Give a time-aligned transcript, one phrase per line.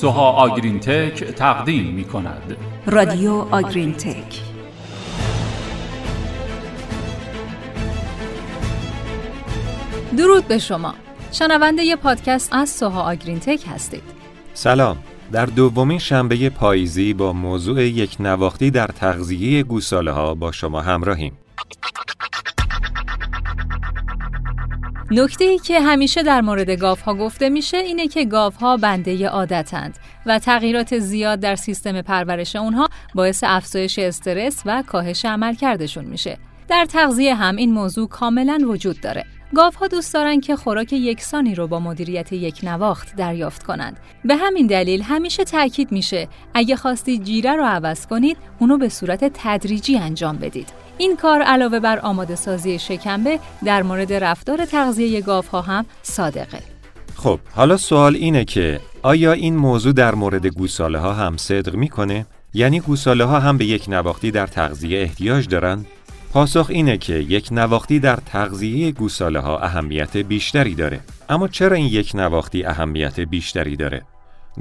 [0.00, 4.40] سوها آگرین تک تقدیم می کند رادیو آگرین تک
[10.16, 10.94] درود به شما.
[11.32, 14.02] شنونده ی پادکست از سوها آگرین تک هستید.
[14.54, 14.96] سلام.
[15.32, 21.32] در دومین شنبه پاییزی با موضوع یک نواختی در تغذیه گوساله ها با شما همراهیم.
[25.12, 29.28] نکته ای که همیشه در مورد گاف ها گفته میشه اینه که گاف ها بنده
[29.28, 36.38] عادتند و تغییرات زیاد در سیستم پرورش اونها باعث افزایش استرس و کاهش عملکردشون میشه.
[36.68, 39.24] در تغذیه هم این موضوع کاملا وجود داره.
[39.54, 43.96] گاف ها دوست دارن که خوراک یکسانی رو با مدیریت یک نواخت دریافت کنند.
[44.24, 49.30] به همین دلیل همیشه تاکید میشه اگه خواستید جیره رو عوض کنید، اونو به صورت
[49.34, 50.89] تدریجی انجام بدید.
[51.00, 56.62] این کار علاوه بر آماده سازی شکمبه در مورد رفتار تغذیه گاف ها هم صادقه.
[57.16, 62.26] خب حالا سوال اینه که آیا این موضوع در مورد گوساله ها هم صدق می‌کنه؟
[62.54, 65.84] یعنی گوساله ها هم به یک نواختی در تغذیه احتیاج دارن؟
[66.32, 71.00] پاسخ اینه که یک نواختی در تغذیه گوساله ها اهمیت بیشتری داره.
[71.28, 74.02] اما چرا این یک نواختی اهمیت بیشتری داره؟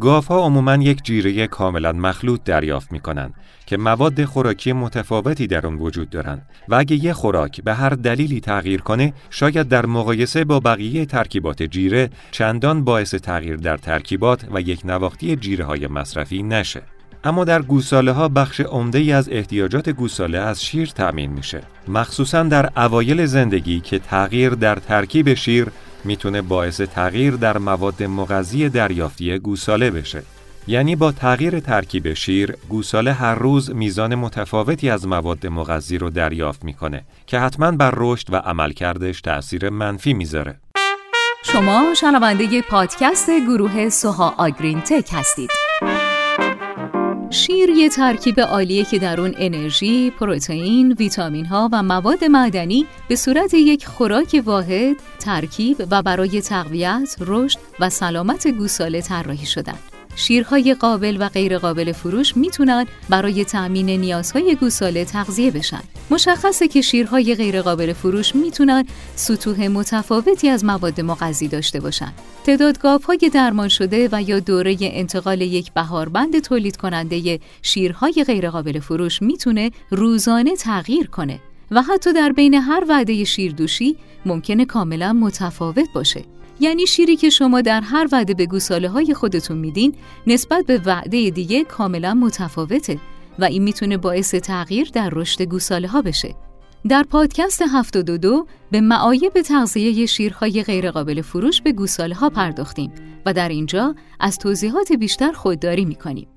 [0.00, 3.34] گاف ها عموما یک جیره کاملا مخلوط دریافت می کنند
[3.66, 8.40] که مواد خوراکی متفاوتی در آن وجود دارند و اگه یه خوراک به هر دلیلی
[8.40, 14.60] تغییر کنه شاید در مقایسه با بقیه ترکیبات جیره چندان باعث تغییر در ترکیبات و
[14.60, 16.82] یک نواختی جیره های مصرفی نشه.
[17.24, 22.42] اما در گوساله ها بخش عمده ای از احتیاجات گوساله از شیر تأمین میشه مخصوصا
[22.42, 25.66] در اوایل زندگی که تغییر در ترکیب شیر
[26.04, 30.22] می‌تونه باعث تغییر در مواد مغذی دریافتی گوساله بشه.
[30.68, 36.64] یعنی با تغییر ترکیب شیر، گوساله هر روز میزان متفاوتی از مواد مغذی رو دریافت
[36.64, 40.60] می‌کنه که حتما بر رشد و عملکردش تأثیر منفی می‌ذاره.
[41.44, 45.50] شما شنونده پادکست گروه سوها آگرین تک هستید.
[47.30, 53.16] شیر یه ترکیب عالیه که در اون انرژی، پروتئین، ویتامین ها و مواد معدنی به
[53.16, 59.78] صورت یک خوراک واحد ترکیب و برای تقویت، رشد و سلامت گوساله طراحی شدن.
[60.16, 65.82] شیرهای قابل و غیر قابل فروش می‌تونن برای تأمین نیازهای گوساله تغذیه بشن.
[66.10, 68.84] مشخصه که شیرهای غیر قابل فروش می‌تونن
[69.14, 72.12] سطوح متفاوتی از مواد مغذی داشته باشن.
[72.44, 78.80] تعداد گاوهای درمان شده و یا دوره انتقال یک بهاربند تولید کننده شیرهای غیر قابل
[78.80, 81.40] فروش می‌تونه روزانه تغییر کنه
[81.70, 86.24] و حتی در بین هر وعده شیردوشی ممکنه کاملا متفاوت باشه.
[86.60, 89.94] یعنی شیری که شما در هر وعده به گوساله های خودتون میدین
[90.26, 92.98] نسبت به وعده دیگه کاملا متفاوته
[93.38, 96.34] و این می‌تونه باعث تغییر در رشد گوساله ها بشه.
[96.88, 102.92] در پادکست 72 به معایب تغذیه شیرهای غیرقابل فروش به گوساله ها پرداختیم
[103.26, 106.28] و در اینجا از توضیحات بیشتر خودداری می‌کنیم.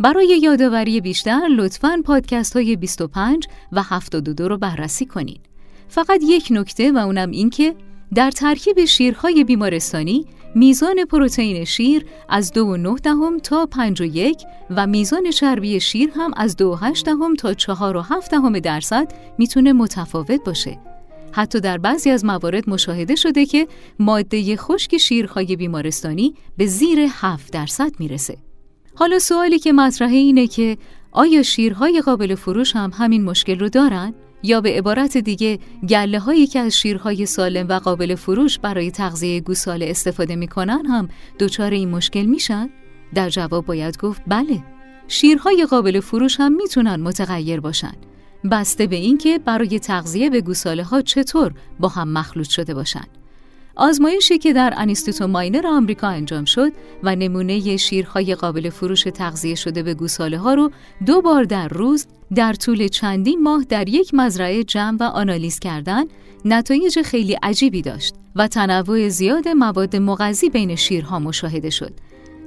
[0.00, 5.40] برای یادآوری بیشتر لطفاً پادکست های 25 و 72 رو بررسی کنید.
[5.88, 7.74] فقط یک نکته و اونم این که
[8.14, 15.80] در ترکیب شیرهای بیمارستانی میزان پروتئین شیر از 2.9 دهم تا 5.1 و میزان چربی
[15.80, 20.78] شیر هم از 2.8 دهم تا 4.7 دهم درصد می‌تونه متفاوت باشه.
[21.32, 27.52] حتی در بعضی از موارد مشاهده شده که ماده خشک شیرهای بیمارستانی به زیر 7
[27.52, 28.36] درصد می‌رسه.
[28.94, 30.78] حالا سوالی که مطرحه اینه که
[31.12, 35.58] آیا شیرهای قابل فروش هم همین مشکل رو دارن؟ یا به عبارت دیگه
[35.88, 41.08] گله هایی که از شیرهای سالم و قابل فروش برای تغذیه گوساله استفاده می‌کنن هم
[41.38, 42.70] دچار این مشکل میشن؟
[43.14, 44.64] در جواب باید گفت بله.
[45.08, 47.94] شیرهای قابل فروش هم می‌تونن متغیر باشن.
[48.50, 53.04] بسته به اینکه برای تغذیه به گوساله ها چطور با هم مخلوط شده باشن.
[53.76, 56.72] آزمایشی که در انیستیتو ماینر آمریکا انجام شد
[57.02, 60.70] و نمونه شیرهای قابل فروش تغذیه شده به گوساله ها رو
[61.06, 66.04] دو بار در روز در طول چندین ماه در یک مزرعه جمع و آنالیز کردن
[66.44, 71.92] نتایج خیلی عجیبی داشت و تنوع زیاد مواد مغذی بین شیرها مشاهده شد.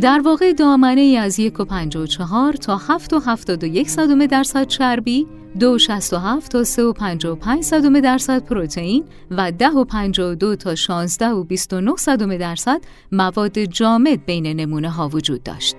[0.00, 5.26] در واقع دامنه ای از 1.54 تا 7.71 صدم درصد چربی
[5.60, 12.80] 2.67 تا 3.55 صدم درصد پروتئین و 10.52 تا 16 و 29 صدم درصد
[13.12, 15.76] مواد جامد بین نمونه ها وجود داشت.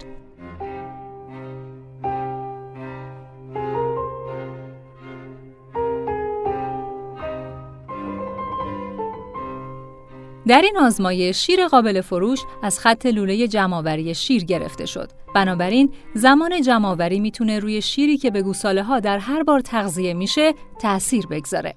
[10.47, 15.11] در این آزمایش شیر قابل فروش از خط لوله جمعآوری شیر گرفته شد.
[15.35, 20.53] بنابراین زمان جمعآوری می‌تونه روی شیری که به گوساله ها در هر بار تغذیه میشه
[20.79, 21.73] تأثیر بگذاره.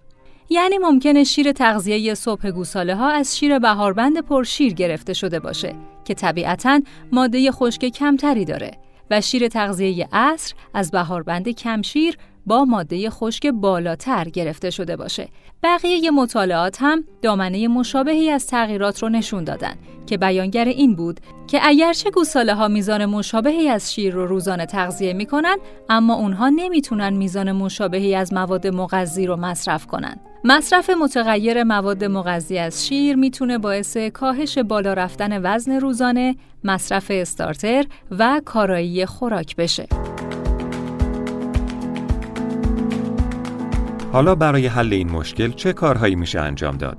[0.50, 5.74] یعنی ممکنه شیر تغذیه صبح گوساله ها از شیر بهاربند پرشیر گرفته شده باشه
[6.04, 6.80] که طبیعتا
[7.12, 8.70] ماده خشک کمتری داره
[9.10, 12.16] و شیر تغذیه اصر از بهاربند کمشیر
[12.48, 15.28] با ماده خشک بالاتر گرفته شده باشه.
[15.62, 19.74] بقیه مطالعات هم دامنه مشابهی از تغییرات رو نشون دادن
[20.06, 25.12] که بیانگر این بود که اگرچه گوساله ها میزان مشابهی از شیر رو روزانه تغذیه
[25.12, 25.56] می‌کنن
[25.88, 30.16] اما اونها نمی‌تونن میزان مشابهی از مواد مغذی رو مصرف کنن.
[30.44, 37.84] مصرف متغیر مواد مغذی از شیر می‌تونه باعث کاهش بالا رفتن وزن روزانه، مصرف استارتر
[38.10, 39.86] و کارایی خوراک بشه.
[44.18, 46.96] حالا برای حل این مشکل چه کارهایی میشه انجام داد؟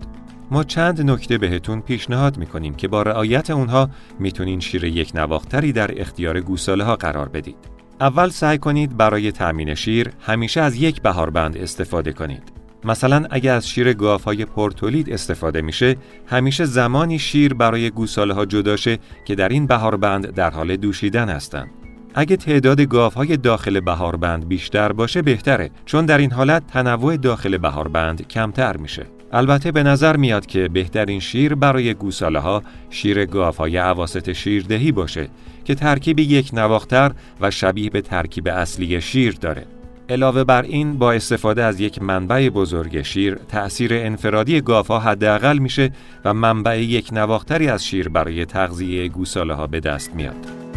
[0.52, 3.90] ما چند نکته بهتون پیشنهاد می‌کنیم که با رعایت اونها
[4.20, 7.56] می‌تونین شیر یک نواختری در اختیار گوساله ها قرار بدید.
[8.02, 12.44] اول سعی کنید برای تأمین شیر همیشه از یک بهاربند استفاده کنید.
[12.84, 15.96] مثلا اگر از شیر های پورتولید استفاده میشه
[16.26, 21.70] همیشه زمانی شیر برای گوساله ها جداشه که در این بهاربند در حال دوشیدن هستند.
[22.14, 28.28] اگه تعداد گاوهای داخل بهاربند بیشتر باشه بهتره چون در این حالت تنوع داخل بهاربند
[28.28, 29.06] کمتر میشه.
[29.32, 35.30] البته به نظر میاد که بهترین شیر برای گوساله ها شیر گاوهای عواست شیردهی باشه
[35.66, 37.12] که ترکیب یک نواختر
[37.42, 39.66] و شبیه به ترکیب اصلی شیر داره.
[40.10, 45.92] علاوه بر این با استفاده از یک منبع بزرگ شیر تأثیر انفرادی گاوها حداقل میشه
[46.26, 50.69] و منبع یک نواختری از شیر برای تغذیه گوساله ها به دست میاد.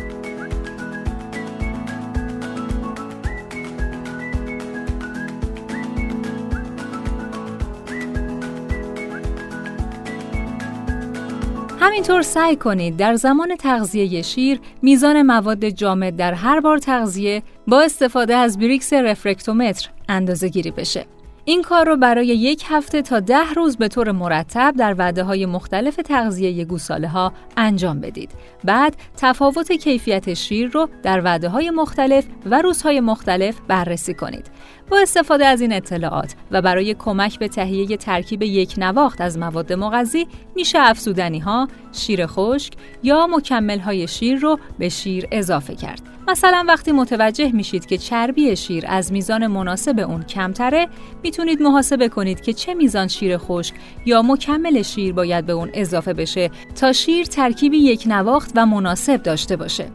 [11.82, 17.80] همینطور سعی کنید در زمان تغذیه شیر میزان مواد جامد در هر بار تغذیه با
[17.80, 21.06] استفاده از بریکس رفرکتومتر اندازه گیری بشه.
[21.44, 25.46] این کار رو برای یک هفته تا ده روز به طور مرتب در وعده های
[25.46, 28.30] مختلف تغذیه گوساله ها انجام بدید.
[28.64, 34.46] بعد تفاوت کیفیت شیر رو در وعده های مختلف و روزهای مختلف بررسی کنید.
[34.90, 39.72] با استفاده از این اطلاعات و برای کمک به تهیه ترکیب یک نواخت از مواد
[39.72, 42.72] مغذی میشه افزودنی ها، شیر خشک
[43.02, 46.12] یا مکمل های شیر رو به شیر اضافه کرد.
[46.28, 50.88] مثلا وقتی متوجه میشید که چربی شیر از میزان مناسب اون کمتره
[51.32, 53.74] می‌تونید محاسبه کنید که چه میزان شیر خشک
[54.06, 56.50] یا مکمل شیر باید به اون اضافه بشه
[56.80, 59.86] تا شیر ترکیبی یک نواخت و مناسب داشته باشه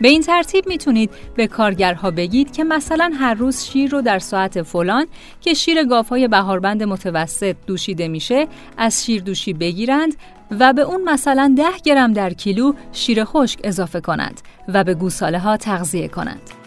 [0.00, 4.62] به این ترتیب می‌تونید به کارگرها بگید که مثلا هر روز شیر رو در ساعت
[4.62, 5.06] فلان
[5.40, 10.14] که شیر گاوهای بهاربند متوسط دوشیده میشه از شیر دوشی بگیرند
[10.60, 15.38] و به اون مثلا 10 گرم در کیلو شیر خشک اضافه کنند و به گوساله
[15.38, 16.63] ها تغذیه کنند.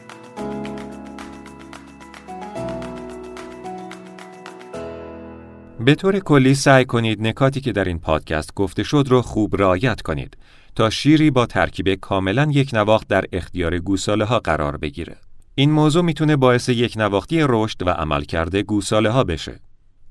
[5.88, 10.02] به طور کلی سعی کنید نکاتی که در این پادکست گفته شد رو خوب رعایت
[10.02, 10.38] کنید
[10.76, 15.18] تا شیری با ترکیب کاملا یک نواخت در اختیار گوساله ها قرار بگیره.
[15.56, 19.60] این موضوع می‌تونه باعث یک نواختی رشد و عملکرد گوساله ها بشه.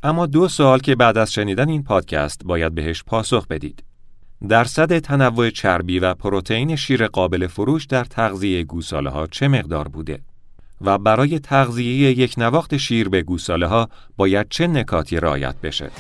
[0.03, 3.85] اما دو سوال که بعد از شنیدن این پادکست باید بهش پاسخ بدید.
[4.49, 10.21] درصد تنوع چربی و پروتئین شیر قابل فروش در تغذیه گوساله ها چه مقدار بوده؟
[10.81, 15.91] و برای تغذیه یک نواخت شیر به گوساله ها باید چه نکاتی رعایت بشه؟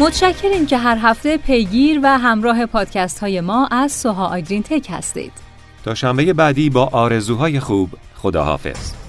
[0.00, 5.32] متشکریم که هر هفته پیگیر و همراه پادکست های ما از سوها آگرین تک هستید.
[5.84, 8.99] تا شنبه بعدی با آرزوهای خوب خداحافظ.